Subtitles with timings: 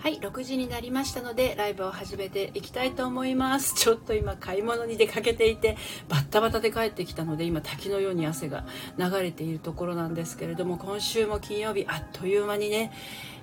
[0.00, 3.74] はい6時になりましたのでライブを始めていきたいと思います。
[3.74, 5.76] ちょっと今買い物に出かけていて
[6.08, 8.64] バッタバタで帰ってきたので今滝のように汗が
[8.96, 12.92] 流れているところなんですけれども今週も金曜日あっという間にね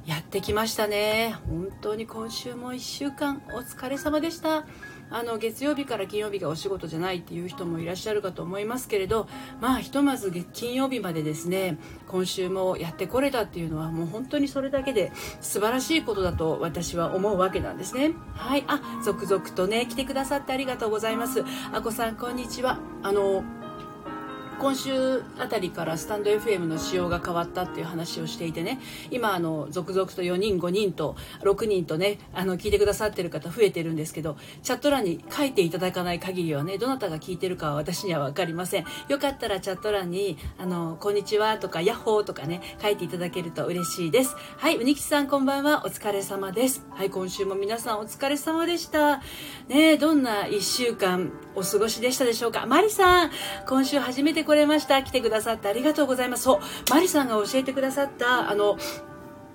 [0.05, 1.35] やってきましたね。
[1.49, 4.65] 本当に今週も1週間お疲れ様でした。
[5.09, 9.27] あの月曜日から金曜日がお仕事じゃないっていう人もいらっしゃるかと思いますけれど
[9.61, 11.77] まあひとまず金曜日までですね
[12.07, 18.13] 今週もやってこれたっていうのはもう本当にそれだけで素晴らしいことだと私は思うわけなんですね。
[18.33, 18.63] はい。
[18.67, 21.43] あ続々とね来てくださってありがとうございます。
[21.71, 22.79] あこさんこんにちは。
[23.03, 23.43] あの
[24.59, 28.79] 今週あたりからスタンド FM の仕様が変わったっていう話をしていてね
[29.11, 38.85] 今あの続々と4人5人と6人とねあの聞いてくださってる方増えてるんですけどチャット欄に書いていただかない限りはねどなたが聞いてるかは私には分かりません。
[39.09, 44.35] よかったらチャット欄に「あのこんにちは」とか「ヤッホー」とかね書いていただけると嬉しいです。
[44.57, 45.83] はいうにきさんこんばんは。
[45.85, 46.85] お疲れ様です。
[46.91, 49.21] はい今週も皆さんお疲れ様でした。
[49.67, 52.65] ねどんな1週間お過ごしでしたでしょうか。
[52.65, 53.31] マリさん
[53.67, 58.77] 今週初めて来れました来てくださってありがとうございますそうマリさんが教えてくださったあの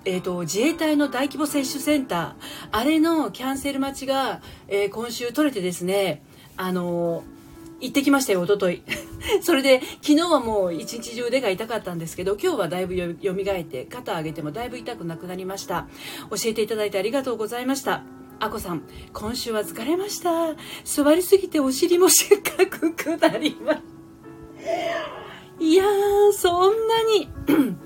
[0.03, 2.33] えーと、自衛隊の大規模接種センター
[2.71, 6.23] あれのキャンセル待ちが、えー、今週取れてですね
[6.57, 7.23] あの
[7.81, 8.83] 行ってきましたよ、おととい。
[9.41, 15.87] それで、昨日はもう一日中腕が痛かったんですけど、今日はだいぶよみがえって、肩上げてもだいぶ痛くなくなりました。
[16.29, 18.03] 教えていただいてありがとうございました。
[18.39, 20.55] あこさん、今週は疲れました。
[20.83, 24.00] 座りすぎてお尻もせっかく下ります。
[25.59, 27.29] いやー、そんなに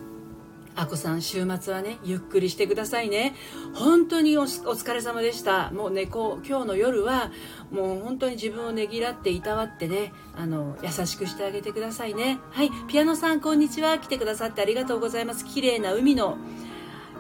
[0.78, 3.34] あこさん、週末はね、ゆっくりしてくださいね。
[3.74, 5.72] 本当にお疲れ様でした。
[5.72, 7.32] もうね、こう、今日の夜は、
[7.72, 12.40] もう本当に自分をねぎらっていたわってね、あの、優しくしてあげてくださいね。
[12.52, 13.98] はい、ピアノさん、こんにちは。
[14.00, 15.46] 来てくださってありがとうございます。
[15.46, 16.38] 綺麗な海の、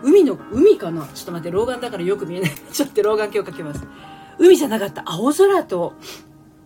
[0.03, 1.07] 海の、海かな？
[1.13, 2.51] ちょっと待って、老眼だからよく見えない。
[2.73, 3.85] ちょっと老眼鏡かけます。
[4.37, 5.03] 海じゃなかった。
[5.05, 5.93] 青空と、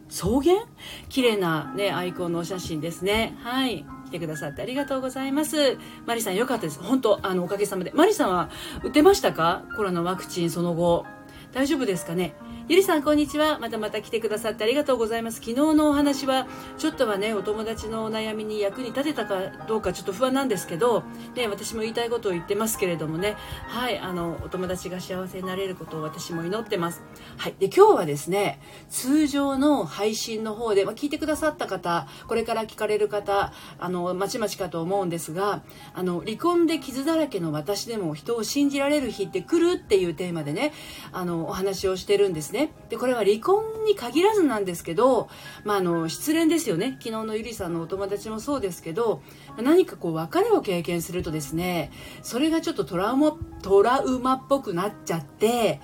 [0.09, 0.65] 草原？
[1.09, 3.37] 綺麗なね、アイコンのお写真ですね。
[3.41, 3.85] はい。
[4.07, 5.77] 来てくださってありがとうございます。
[6.05, 6.79] マリさんよかったです。
[6.79, 7.91] 本当あの、おかげさまで。
[7.91, 8.49] マリさんは
[8.83, 9.63] 打てましたか？
[9.75, 11.05] コロナワクチンその後。
[11.53, 12.35] 大丈夫ですかね？
[12.67, 13.57] ゆりさんこんにちは。
[13.57, 15.37] またまた来てくださってありがとうございます。
[15.37, 21.01] 昨日のお話はちょっとはねお友達のお悩みに役に立てたかどうかちょっと不安なんですけど、
[21.35, 23.35] ね、私も言いたいことを言ってますけれどもね。
[23.67, 27.01] はいあのお友達が幸せになれることを私も祈ってます。
[27.37, 35.63] はいで今日はですね通常の配信の方で、まあ、聞いてくださった方これから聞かれる方あのまちまちかと思うんですが
[35.95, 40.71] あの離婚で傷だらけの私でも人を信じられる日って来るっていうテーマでね
[41.11, 42.71] あのお話をしてるんですね。
[42.89, 45.29] でこれは離婚に限らずなんですけど、
[45.63, 46.97] まあ、あの失恋ですよね。
[46.99, 49.21] 昨日のゆりさんのお友達もそうですけど
[49.61, 51.91] 何かこう別れを経験するとですね
[52.21, 55.81] それがちょっとトラウマトラウマっぽくなっちゃって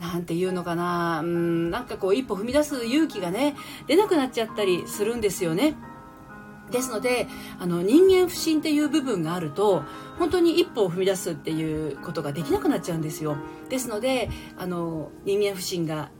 [0.00, 1.20] なんていうのかな。
[1.20, 5.74] うんなんかこう一歩踏み出す勇気がね出なくなっちゃったりするんですよね。
[6.70, 7.26] ですので
[7.58, 9.82] あの人間不信っていう部分があると
[10.18, 13.36] 本当に一歩を踏み出すっていうことができなくなっちゃうんですよ。
[13.68, 16.10] ですのであの人間不信が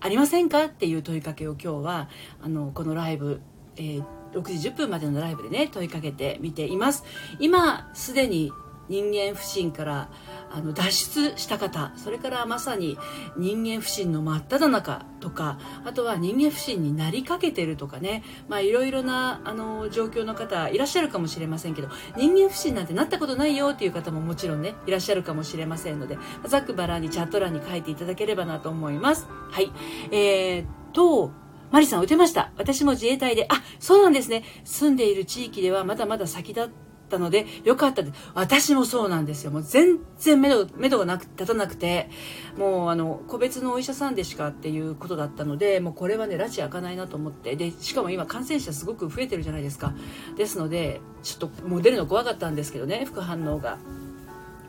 [0.00, 2.08] ありませんかっていう問いかけを今日は
[2.42, 3.40] あのこのライブ、
[3.76, 7.04] えー、6時10分までのライブでね問いかけてみています。
[7.40, 8.52] 今すでに
[8.88, 10.08] 人間不信から
[10.50, 12.98] あの脱出した方それからまさに
[13.36, 18.22] 人間不信の真っ只中とかあとは人間不信になりかけてるとかね
[18.62, 29.70] いろいろなあの状況の方いらっしゃるかもしれませんけど人間不信なんてなったことないよっていう方ももちろんねいらっしゃるかもしれませんのでざっくばらにチャット欄に書いていただければなと思いますはい
[30.12, 31.30] えー、と
[31.70, 32.52] マリさん打てました。
[32.56, 34.44] 私も自衛隊で、あ、そうなんですね。
[34.64, 36.68] 住んでいる地域ではまだまだ先だ
[37.08, 38.30] たので、よかったです。
[38.34, 39.50] 私もそうなんですよ。
[39.50, 42.10] もう全然目処目処がなく立たなくて、
[42.58, 49.94] もうあの、個別のお医者さんでしかっていうことだったので、もうこれはね、拉致開かないなと思って、で、しかも今感染者すごく増えてるじゃないですか。
[50.36, 53.78] ですので、ちょっともう出るの怖かったんですけどね、副反応が。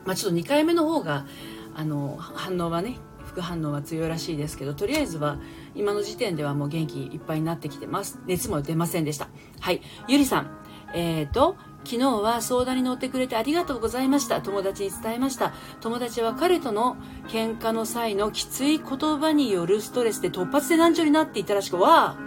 [0.04, 1.26] まあちょっと2回目の方が、
[1.74, 2.98] あの、反応はね、
[3.28, 5.38] 副反応は強いらしいですけどとりあえずは
[5.74, 9.28] 今の時点ではもう元気いっぱいになってきてます熱も出ませんでした
[9.60, 10.50] はいゆりさん
[10.94, 14.42] えっ、ー、と昨日は相談に乗ってくれてありがとうございました。
[14.42, 15.54] 友達に伝えました。
[15.80, 16.98] 友達は彼との
[17.28, 22.18] 喧嘩の際のきつい言葉によるストレスで突発で難聴になっていたらしくは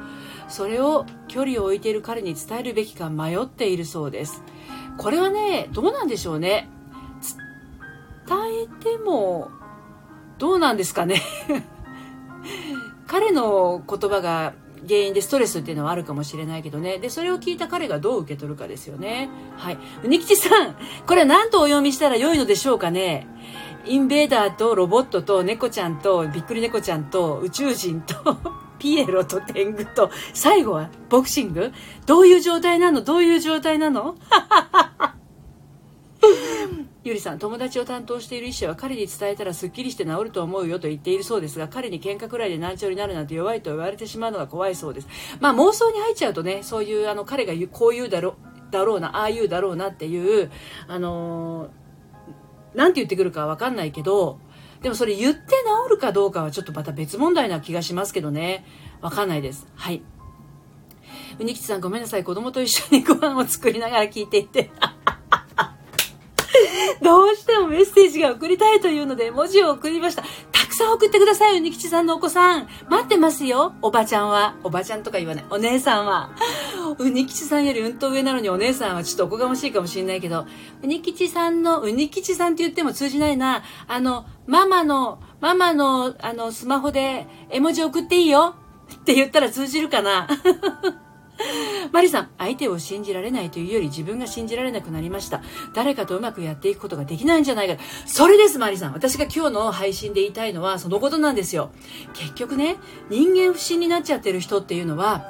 [0.47, 4.41] それを距離を置いている彼に伝えるべきか迷っているそうです。
[4.97, 6.67] これはねどうなんでしょうね。
[8.27, 9.51] 伝えても
[10.37, 11.21] どうなんですかね。
[13.05, 14.53] 彼の言葉が
[14.87, 16.97] 原因でストレスっていうのはあるかもしれないけどね。
[16.97, 19.29] で、それを聞いた彼がどう受け取るかですよね。
[19.57, 19.77] はい。
[20.03, 20.75] うにきちさん、
[21.05, 23.27] これは何とお読みしたら良いのでしょうかね。
[23.85, 28.37] インベーダーとロボットと猫ちゃんとびっくり猫ちゃんと宇宙人と
[28.77, 31.71] ピエロと天狗と最後はボクシング？
[32.05, 33.01] どういう状態なの？
[33.01, 34.15] どういう状態なの？
[37.03, 45.07] ゆりさん、友達を担当している医師は彼に伝えたらすっきりして治ると思うよと言っているそうですが、彼に喧嘩くらいで難聴になるなんて弱いと言われてしまうのが怖いそうです。
[45.39, 48.37] まあ妄想に入っちゃうとね、そういうあの彼がこう言うだろ
[48.69, 50.51] う、だろうな、ああ言うだろうなっていう、
[50.87, 54.39] あのー、なんて言ってくるかわかんないけど、
[54.83, 58.63] でもそれ言って治るかどうかはちょっとまた別問題な気がしますけどね。
[59.01, 59.67] わかんないです。
[59.75, 60.03] はい。
[61.39, 62.23] うにきちさんごめんなさい。
[62.23, 64.69] 子供と一緒にご飯を作りながら聞いていて。
[67.01, 70.23] どうしてもメッセージが送りたいというので文字を送りました。
[70.51, 72.67] たくさん送ってくださいよ、にきちさんのお子さん。
[72.89, 74.55] 待ってますよ、おばちゃんは。
[74.63, 75.45] おばちゃんとか言わない。
[75.49, 76.31] お姉さんは。
[76.97, 80.45] うにきちさんよりうんと上なのにお姉さんはちょっとおこがましいかもしれないけど、
[80.83, 83.63] うにきちさんの、うにきちさんって言っても通じないな。
[83.87, 88.55] あの、ママの、ママの、あの、スマホで絵文字送っていいよ
[88.93, 90.27] って言ったら通じるかな
[91.91, 95.41] マリさん、相手を信じられないというより自分が信じられなくなりました。
[95.73, 97.81] 誰かとうまくやっていくことができないんじゃないか。
[98.05, 98.93] それです、マリさん。
[98.93, 101.71] 私が今日の配信で言いたいのはそのことなんですよ。
[102.13, 102.77] 結局ね、
[103.09, 105.25] 人間不信になっちゃってる人っていうのは、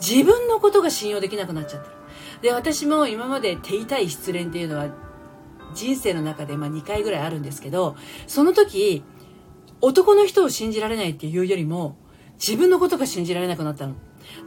[0.00, 1.96] 自分のことが信用できなくなっちゃってる。
[2.42, 4.88] で、私も今まで手痛い失恋っていうのは
[5.74, 9.04] 人生の中でま2回ぐらいあるんですけど、その時、
[9.80, 11.96] 男の人を信じられないっていうよりも、
[12.38, 13.94] 自分のことが信じられなくなったの。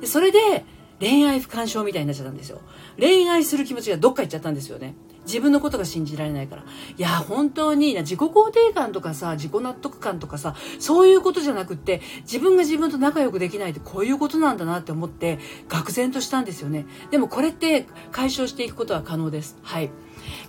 [0.01, 0.65] でそれで、
[0.99, 2.61] 恋愛不干渉みたいになっちゃったんですよ。
[2.99, 4.95] 恋愛する気持ちがどっか行っちゃったんですよね。
[5.25, 6.63] 自分のことが信じられないから。
[6.63, 6.65] い
[7.01, 15.37] や、本当に自己肯定感とかさ、自己納得感とかさ、そういうことじゃなくって、自分が自分と仲良くできないってこういうことなんだなって思って、
[15.69, 16.85] 愕然としたんですよね。
[17.11, 19.57] でもこれって解消していくことは可能です。
[19.61, 19.91] はい。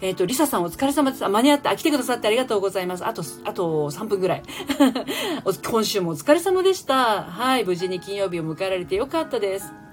[0.00, 1.28] えっ、ー、と、リサさんお疲れ様です。
[1.28, 1.76] 間に合った。
[1.76, 3.04] 来てくださってありがとうございます。
[3.04, 4.42] あと、あと3分ぐらい。
[5.70, 7.24] 今週もお疲れ様でした。
[7.24, 7.64] はい。
[7.64, 9.89] 無事に金曜日を迎えられてよかったです。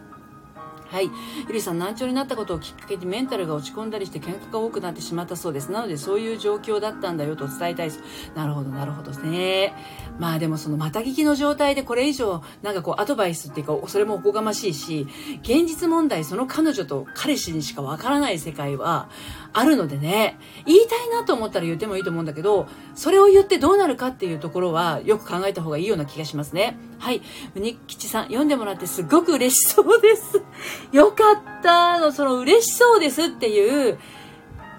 [0.89, 1.09] はい。
[1.47, 5.71] ゆりさん、難聴になったことをきっかけにメンタルが落ち込んだりして喧嘩が多くなってしまったそうです。
[5.71, 8.01] なので、そういう状況だったんだよと伝えたいです。
[8.35, 9.73] なるほど、なるほどですね。
[10.17, 15.07] まあでもそのまた聞きの状態でこれ以上、なんかこうアドバイスっていうか、それもおこがましいし、
[15.41, 19.09] 現実問題、その彼女と彼氏にしかわからない世界は、
[19.53, 26.77] あるのでね、言いたいなと思ったら言ってもいいと思うんだけど、それを言ってどうなるかっていうところはよく考えた方がいいような気がしますね。
[26.99, 27.21] はい。
[27.55, 30.41] うにきちさん、読んでもらってすごく嬉しそうです。
[30.91, 33.99] よかったの、その嬉しそうですっていう、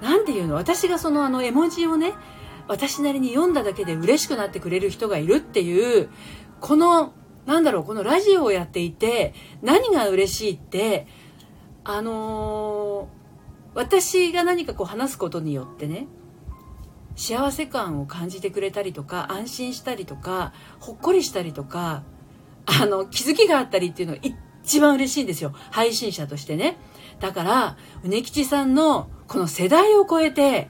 [0.02, 2.14] なんていうの、私がそのあの絵文字をね、
[2.68, 6.08] 私なりに読んだだけで嬉しくなってくれる人がいるっていう、
[6.60, 7.12] この、
[7.46, 11.06] なんだろう、このラジオをやっていて、何が嬉しいって、
[11.84, 13.17] あのー
[13.78, 16.08] 私が何かこう話すことによってね
[17.14, 22.02] 幸せ感を感じてくれたりとか安心したりとかほっこりしたりとか
[22.66, 24.20] あの気づきがあったりっていうのが
[24.64, 25.54] 一番嬉しいんですよ。
[25.70, 26.76] 配信者としてね。
[27.20, 30.68] だからうねきちさんのこの世代を超えて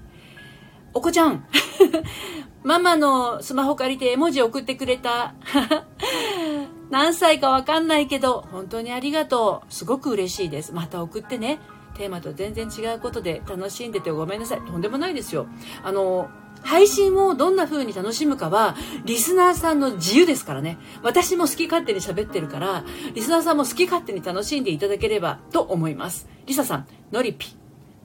[0.92, 1.46] お子ちゃん
[2.62, 5.34] ママのスマホ借りて絵文字送ってくれた
[6.90, 9.72] 何歳かわかんないけど本当にありがとう。
[9.72, 10.74] すごく嬉しいです。
[10.74, 11.58] また送ってね。
[11.98, 14.60] テーマと全然違うことで楽しんでてごめんなさい。
[14.62, 15.46] とんでもないですよ。
[15.82, 16.30] あの、
[16.62, 20.78] 配信をどんな風に楽しむかは、リスナーさんの自由ですからね。
[21.02, 26.28] 私も好き勝手に喋ってるから、リスナーさんも好き勝手に楽しんでいただければと思います。
[26.46, 27.56] リサさん、ノリピ。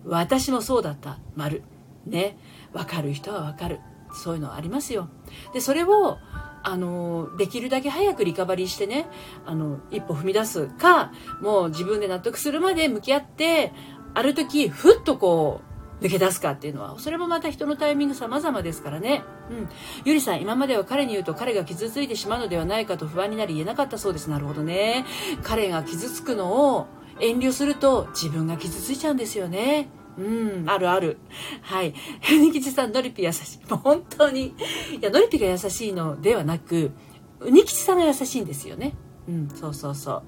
[0.05, 1.19] 私もそうだった。
[1.35, 1.63] 丸。
[2.05, 2.37] ね。
[2.73, 3.79] わかる人はわかる。
[4.13, 5.09] そういうのありますよ。
[5.53, 6.17] で、それを、
[6.63, 9.05] あのできるだけ早くリカバリーしてね
[9.45, 13.73] あの一歩踏み出すかもう自分で納得するまで向き合って
[14.13, 19.69] ある時ふっとこう抜け出すかっていうのはそれもまた人のタイミング様々ですからね、うん、
[20.03, 24.29] ゆりさん今までは彼に言うと彼が傷ついてしまうのではないかと不安になり言えなかったそうです。
[24.29, 25.05] なるほどね。
[25.43, 26.87] 彼が傷つくのを
[27.19, 29.89] 遠慮すると自分が傷ついちゃうんですよね。
[30.17, 31.17] うん、あるある。
[31.61, 31.93] はい。
[32.29, 33.71] ニキチさん、ノリピ優しい。
[33.71, 34.47] も う本当に。
[34.47, 34.53] い
[35.01, 36.91] や、ノリピが優しいのではなく、
[37.39, 38.93] うにきちさんが優しいんですよね。
[39.27, 40.23] うん、そうそうそう。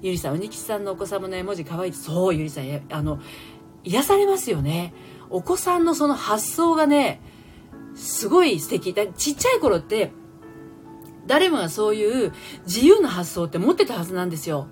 [0.00, 1.92] ゆりさん、うにきちさんのお子様の絵文字可愛い。
[1.92, 3.20] そう、ゆりさん、あの、
[3.84, 4.94] 癒されますよね。
[5.30, 7.20] お子さんのその発想がね、
[7.94, 8.94] すごい素敵。
[8.94, 10.12] だちっちゃい頃って、
[11.26, 12.32] 誰もがそういう
[12.64, 14.68] 自由な発想って持ってたはずなんですよ。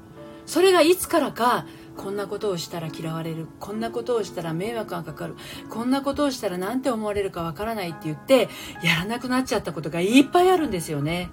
[0.46, 1.66] それがいつからか
[1.96, 3.46] こんなことをしたら嫌われる。
[3.60, 5.34] こんなことをしたら迷惑がかかる。
[5.70, 8.48] こんなことをしたら何て思われるかわからないって言って
[8.82, 11.30] やらなくなっちゃったことがいっぱいあるんですよね。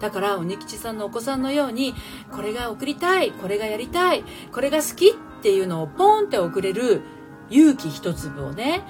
[0.00, 1.94] だから鬼吉さんのお子さんのように
[2.32, 7.02] これが送りたいこれがやりたいこれが好きっていうのをポンって送れる
[7.50, 8.82] 勇気一粒をね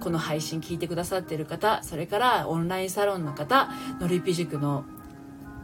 [0.00, 3.68] この配信聞いてくださってる方それからオンラインサロンの方
[4.00, 4.84] のりぴ塾の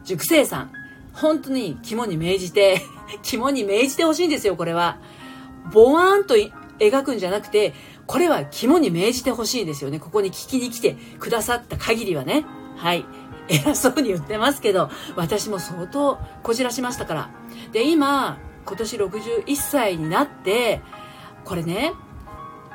[0.03, 0.71] 塾生さん
[1.13, 2.81] 本当に肝に銘じて
[3.23, 4.97] 肝に銘じてほしいんですよこれは。
[5.71, 6.35] ボワーンと
[6.79, 7.73] 描くんじゃなくて
[8.05, 9.99] これは肝に銘じてほしいですよね。
[9.99, 12.45] ここに聞きに来てくださった限りはね。
[12.77, 13.05] はい。
[13.49, 17.29] 偉そうに言ってますけど私も相当こじらしましたから。
[17.71, 20.81] で今今年61歳になって
[21.45, 21.93] これね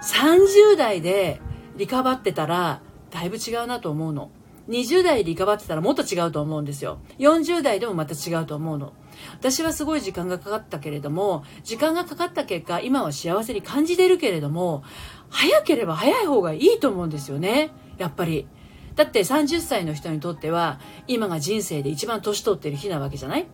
[0.02, 1.40] 30代で
[1.76, 4.30] リカバってたらだいぶ違うなと思うの。
[4.72, 6.98] 20代でリカバってたらもっと違うと思うんですよ。
[7.18, 8.92] 40代でもまた違うと思うの。
[9.34, 14.82] 私はすごい時間がかかったけれども時間がかかった結果今は幸せに感じてるけれども
[15.28, 17.70] 早ければ早い方がいいと思うんですよね。
[17.98, 18.48] やっぱり。
[18.94, 23.46] だって30歳の人にとっては今が人生で一番年取ってる日なわけじゃない？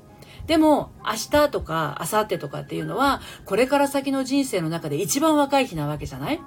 [0.46, 6.40] でも明日とか明後日とかっていうのはこれから先の人生の中で一番若い日なわけじゃない？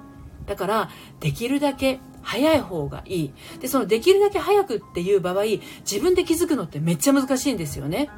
[0.46, 3.32] だからできるだけ早い方がいい。
[3.60, 5.42] でそのできるだけ早くっていう場合
[5.80, 8.10] 自分で気づくのってめっちゃ難しいんですよね。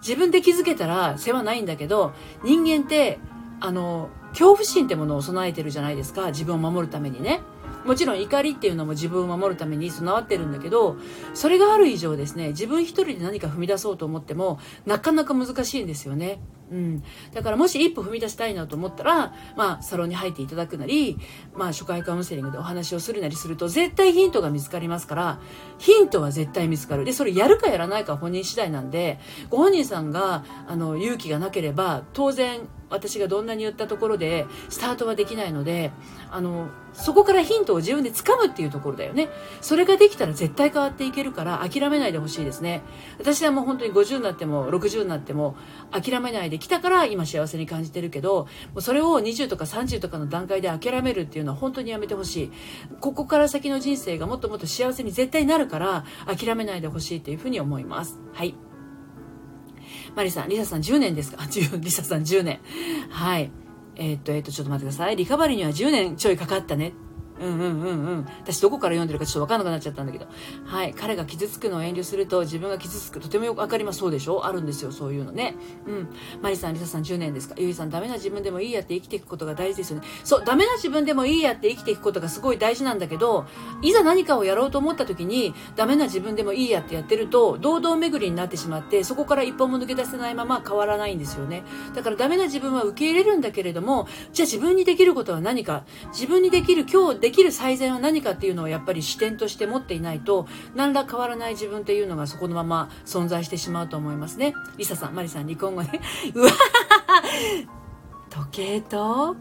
[0.00, 2.12] 自分で気づけたら世話ないんだけど
[2.44, 3.18] 人間って
[3.60, 6.28] あの恐怖心ってものを備えてるじゃないですか。
[6.28, 7.40] 自分を守るためにね。
[7.84, 10.96] もちろん怒りっていうのも自分を守るために備わってるんだけど
[11.34, 16.40] それがある以上ですね自分一人で何か踏み出そうと思ってもなかなか難しいんですよね。
[16.72, 17.02] うん、
[17.34, 21.18] だからもし一歩踏み出したいなと思ったら、まあ、サロンに入っていただくなり、
[21.54, 25.40] まあ、初回カウンセリングでお話をするなりすると絶対ヒントが見つかりますから
[25.76, 29.20] ヒントは絶対見つかるでそれやるかやらないか本人次第なんで
[29.50, 35.92] ご本人さんがあの勇気がなければ当然私がどんなに言ったところでスタートはできないので
[36.30, 39.28] あのそこからヒントを自分で掴むっていうところだよね
[39.60, 42.82] それができたら絶対変わっていけるから諦めないでほしいですね
[43.18, 45.56] 私はもう本当に50になっても60になっても
[45.90, 52.52] 諦めないできたから今幸せに感じてるけどもうそれを20とか30とかの段階で諦めるっていうのは本当にやめてほしい
[53.00, 58.54] ここから先の人生がもっともっと幸せに絶対なるから諦めないでほしいというふうに思いますはい
[60.14, 62.60] マリさん、リサさん10年ですか ?10 リサさん10年。
[63.10, 63.50] はい。
[63.96, 65.16] えー、っと、えー、っと、ちょっと待ってください。
[65.16, 66.92] リカバリーには10年ちょいかかったね。
[67.42, 68.26] うんうんうんうん。
[68.42, 70.26] 私どこから読んでるかちょっとわかんなくなっちゃったんだけど。
[70.64, 70.94] はい。
[70.94, 73.20] 彼が傷つくのを遠慮すると自分が傷つく。
[73.20, 73.98] とてもよくわかります。
[73.98, 74.92] そうでしょあるんですよ。
[74.92, 75.56] そういうのね。
[75.86, 76.08] うん。
[76.40, 80.06] マリさん、リサさん10年ですかゆいさん、ダメな自分でもいいやって生きていくことが大事ですよね。
[80.24, 83.46] そう、ダメな自分でもいいやって生きていくことがすごい大事なんだけど、
[83.82, 91.64] いざ何かをやろうと思った時に、ダメな自分でもいいやってやってると、堂々巡りになってしまって、そこから一本も抜け出せないまま変わらないんですよね。
[91.94, 104.52] だからダメな自分は受け入れるんだけれども、じゃあ自分にできることは何か自分にできる、今日できる最善は何何かっていうのをやっぱり視点として持っていないと何ら変わらない自分っていうのがそこのまま存在してしまうと思いますね。
[104.76, 106.02] リサさんマリさん離婚後ね。
[106.34, 106.50] うわ
[108.28, 109.34] 時計と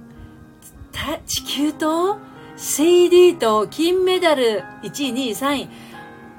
[1.25, 2.17] 地球と
[2.55, 5.69] CD と金メダル？1位2位3位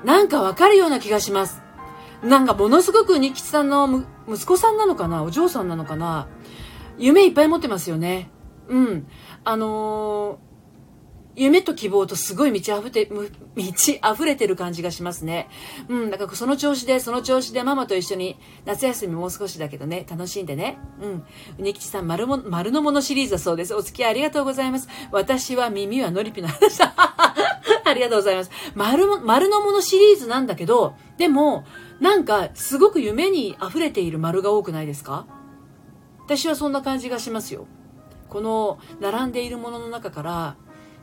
[0.07, 1.61] なんかわかるような気がします。
[2.23, 5.23] なんかものすごく日吉さんの息子さんなのかな？
[5.23, 6.29] お嬢さんなのかな？
[6.97, 8.31] 夢いっぱい持ってますよね。
[8.69, 9.07] うん。
[9.45, 10.52] あのー
[11.35, 13.11] 夢と希望とすごい満ち溢れて、
[13.55, 15.49] 満ち溢れてる感じがしますね。
[15.89, 20.79] うん、だからその調子で、その調子でママと一緒に夏休みもう少しだけどね、楽しんでね。
[21.01, 21.25] うん。
[21.59, 23.75] うにきちさん、丸も、丸のものシリーズだそうです。
[23.75, 24.89] お付き合いありがとうございます。
[25.11, 26.95] 私は耳はのりぴの話だ。
[27.85, 28.51] ありがとうございます。
[28.75, 31.65] 丸も、丸のものシリーズなんだけど、でも、
[32.01, 35.27] なんか、すごく夢に溢れている丸が多くないですか？
[36.25, 37.67] 私はそんな感じがしますよ。
[38.29, 40.57] この、並んでいるものの中から、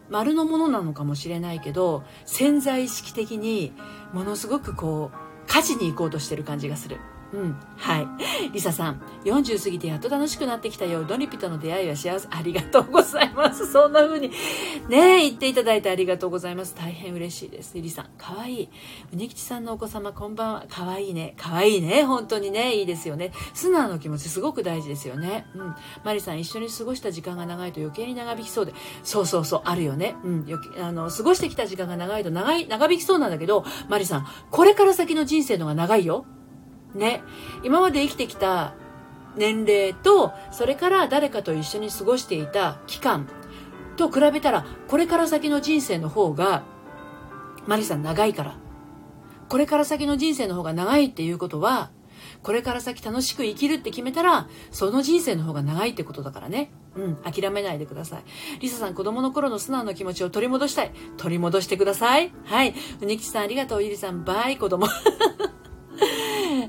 [0.10, 3.74] 丸のものなのかもしれないけど潜在意識的に
[4.14, 6.98] ものすごくこう家事に行こうとしてる感じがする。
[7.34, 7.56] うん。
[7.78, 8.08] はい。
[8.54, 11.04] リサさん、40過ぎてやっと楽しくなってきたよ。
[11.04, 12.28] ドリピとの出会いは幸せ。
[12.32, 13.72] ありがとうございます。
[13.72, 14.30] そんな風に、
[14.90, 16.76] ね言っていただいてありがとうございます。
[16.76, 17.80] 大変嬉しいです。
[17.80, 18.70] リさん、かわいい。
[19.14, 20.66] うにきちさんのお子様、こんばんは。
[20.70, 21.36] かわいいね。
[21.38, 22.04] かわいいね。
[22.04, 22.76] 本当にね。
[22.76, 23.32] いいですよね。
[23.54, 25.46] 素直な気持ち、すごく大事ですよね。
[25.56, 25.76] うん。
[26.04, 28.74] マリさん、一緒に過ごした時間が長いと余計に長引きそうで。
[29.04, 30.16] そうそうそう、あるよね。
[30.24, 30.46] うん。
[30.48, 36.26] よあの、過ごしてきた時間が長いと長い、長引きそうなんだけど、マリさん、これから先の人生のが長いよ。
[36.96, 37.24] ね。
[37.64, 38.74] 今まで生きてきた
[39.36, 43.28] 年齢とそれから誰かと一緒に過ごしていた期間
[43.96, 46.64] と比べたらこれから先の人生の方が
[47.68, 48.56] マリさん長いから。
[49.50, 51.90] これから先の人生の方が長いっていうことは
[52.44, 56.72] これから先楽しく生きるって決めたらその人生の方が長いってことだからね。
[56.96, 58.24] うん諦めないでください。
[58.60, 60.92] リサさん子供の頃の素直な気持ちを取り戻したい。
[61.18, 62.32] 取り戻してください。
[62.46, 62.76] はい。
[63.02, 63.84] うにきちさんありがとう。
[63.84, 64.58] ゆりさんバイ。
[64.58, 64.88] 子供。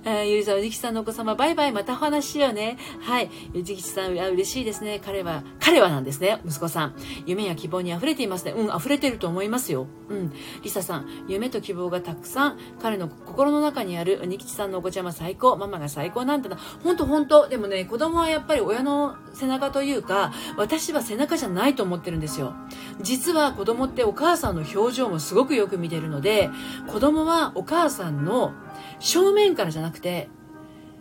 [0.05, 2.79] えー、ゆりさん、うじきさんのお子様、バイバイ、またお話しようね。
[3.01, 3.31] はい。
[3.55, 5.01] うじきさん、嬉しいですね。
[5.05, 6.95] 彼は、彼はなんですね、息子さん。
[7.27, 8.53] 夢や希望に溢れていますね。
[8.53, 9.87] うん、溢れてると思いますよ。
[10.09, 10.33] うん。
[10.63, 16.57] りささん、夢と希望がたくさん、彼の心の中にある、にきちさんのお子ちゃま最高、ママが最高なんだな。
[16.83, 17.49] ほんとほんと。
[17.49, 22.55] でもね、子供はやっぱり親の背中というか、私は背中じゃないと思ってるんですよ。
[23.03, 26.49] 実は子供ってお母さんの表情もすごくよく見てるので、
[26.89, 28.55] 子供はお母さんの
[28.99, 30.29] 正面からじゃなくて、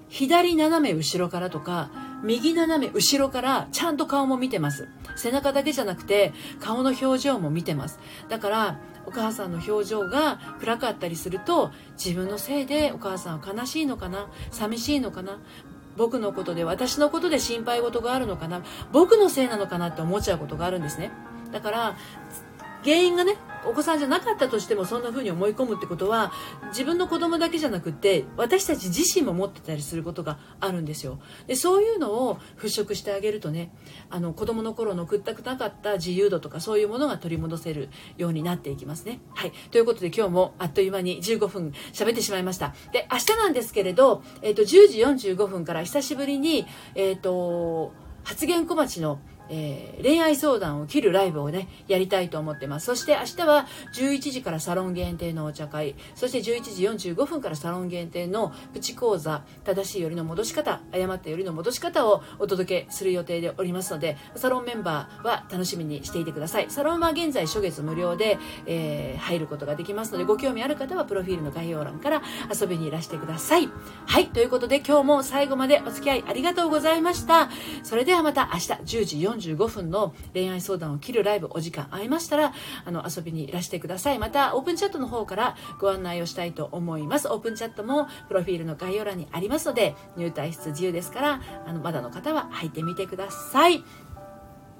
[0.07, 1.91] 左斜め後ろからとか、
[2.23, 4.87] 右斜め後ろからちゃんと顔も見てます。
[5.15, 7.99] 背中だけじゃなくて、顔の表情も見てます。
[8.27, 11.71] だから、お母さんの表情が暗かったりすると、
[12.03, 14.29] 自分のせいでお母さんは悲しいのかな？
[14.51, 15.39] 寂しいのかな？
[15.97, 18.61] 僕のことで私のことで心配事があるのかな？
[18.91, 19.87] 僕のせいなのかな？
[19.87, 21.11] って思っちゃうことがあるんですね。
[21.51, 21.97] だから
[22.83, 23.35] 原因がね
[23.65, 26.31] お子さんじゃなかったとしてもそんな風に思い込むってことは
[26.69, 31.19] 自分の子供だけじゃなくって私たち自身も持ってたりすることがあるんですよ。
[31.47, 33.71] でそういうのを払拭してあげるとね
[34.09, 39.19] あの子供の頃のくったくなかった自由度とかそういうものが取り戻せるようになっていきますね。
[39.33, 39.51] はい。
[39.71, 42.73] ということで今日もあっという間に15分喋ってしまいました。
[42.91, 44.65] で明日なんですけれど、えーと、10
[45.15, 52.85] 時45分から久しぶりにえっ、ー、と発言小町のえー、恋愛相談を切るライブをね、やりたいと思ってます。
[52.85, 66.69] そして明日は11時からサロン限定のお茶会、そして11時45分からサロン限定のプチ講座、正しいよりの戻し方、誤ったよりの戻し方をお届けする予定でおりますので、サロンメンバーは楽しみにしていてください。
[66.69, 72.21] サロンは現在初月無料で、えー、入ることができますので、ご興味ある方はプロフィールの概要欄から
[72.53, 73.69] 遊びにいらしてください。
[74.05, 77.49] はい、ということで今日も最後までお付き合いありがとうございました。
[77.83, 78.67] それではまた明日
[78.99, 82.53] 10時45分の恋愛相談を切るライブお時間合いましたら、
[82.85, 84.19] あの、遊びにいらしてください。
[84.19, 87.27] また、オープンチャットの方からご案内をしたいと思います。
[87.27, 93.83] オープンチャットもプロフィールの概要欄にありますので、入退室自由ですから、あの、まだの方は入ってみてください。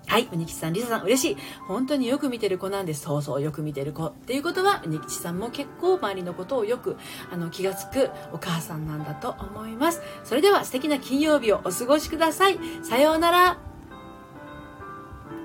[0.09, 1.37] はい、うにきちさん、りささん、嬉しい。
[1.67, 3.01] 本当によく見てる子なんです。
[3.01, 4.05] そうそう、よく見てる子。
[4.05, 6.97] っていうことは、うにきちさんも結構周りのことをよく、
[7.31, 10.01] あの、気がつくお母さんなんだと思います。
[10.23, 12.57] それでは素敵な金曜日をお過ごしください。
[12.81, 13.68] さようなら。